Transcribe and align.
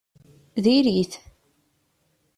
Diri-t! 0.63 1.13